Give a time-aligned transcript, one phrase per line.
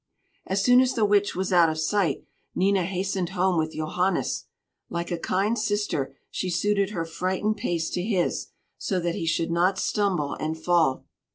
[0.47, 2.23] As soon as the Witch was out of sight,
[2.55, 4.45] Nina hastened home with Johannes.
[4.89, 8.47] Like a kind sister she suited her frightened pace to his,
[8.79, 11.05] so that he should not stumble and fall.